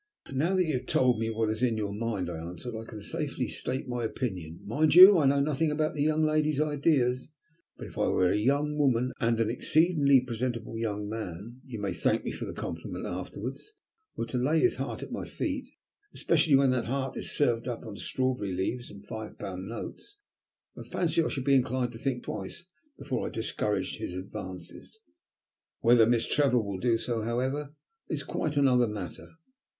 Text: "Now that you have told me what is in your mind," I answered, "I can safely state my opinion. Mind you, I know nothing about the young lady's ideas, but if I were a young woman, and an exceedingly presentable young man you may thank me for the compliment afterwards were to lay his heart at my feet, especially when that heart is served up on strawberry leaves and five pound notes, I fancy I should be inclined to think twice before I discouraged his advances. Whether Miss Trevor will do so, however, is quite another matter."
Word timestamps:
"Now 0.33 0.55
that 0.55 0.65
you 0.65 0.73
have 0.79 0.87
told 0.87 1.19
me 1.19 1.29
what 1.29 1.51
is 1.51 1.61
in 1.61 1.77
your 1.77 1.93
mind," 1.93 2.27
I 2.27 2.37
answered, 2.39 2.75
"I 2.75 2.85
can 2.89 3.03
safely 3.03 3.47
state 3.47 3.87
my 3.87 4.03
opinion. 4.03 4.59
Mind 4.65 4.95
you, 4.95 5.19
I 5.19 5.27
know 5.27 5.41
nothing 5.41 5.69
about 5.69 5.93
the 5.93 6.01
young 6.01 6.23
lady's 6.23 6.59
ideas, 6.59 7.29
but 7.77 7.85
if 7.85 7.99
I 7.99 8.07
were 8.07 8.31
a 8.31 8.35
young 8.35 8.79
woman, 8.79 9.11
and 9.19 9.39
an 9.39 9.51
exceedingly 9.51 10.19
presentable 10.21 10.75
young 10.75 11.07
man 11.07 11.61
you 11.67 11.79
may 11.79 11.93
thank 11.93 12.23
me 12.23 12.31
for 12.31 12.45
the 12.45 12.53
compliment 12.53 13.05
afterwards 13.05 13.73
were 14.15 14.25
to 14.25 14.39
lay 14.39 14.61
his 14.61 14.77
heart 14.77 15.03
at 15.03 15.11
my 15.11 15.23
feet, 15.27 15.69
especially 16.15 16.55
when 16.55 16.71
that 16.71 16.85
heart 16.85 17.15
is 17.15 17.31
served 17.37 17.67
up 17.67 17.85
on 17.85 17.95
strawberry 17.97 18.53
leaves 18.53 18.89
and 18.89 19.05
five 19.05 19.37
pound 19.37 19.67
notes, 19.67 20.17
I 20.75 20.81
fancy 20.81 21.21
I 21.21 21.27
should 21.27 21.45
be 21.45 21.53
inclined 21.53 21.91
to 21.91 21.99
think 21.99 22.23
twice 22.23 22.65
before 22.97 23.27
I 23.27 23.29
discouraged 23.29 23.97
his 23.99 24.15
advances. 24.15 24.99
Whether 25.81 26.07
Miss 26.07 26.25
Trevor 26.25 26.57
will 26.59 26.79
do 26.79 26.97
so, 26.97 27.21
however, 27.21 27.75
is 28.09 28.23
quite 28.23 28.57
another 28.57 28.87
matter." 28.87 29.27